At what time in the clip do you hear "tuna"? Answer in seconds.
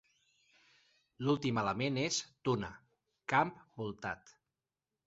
2.49-2.73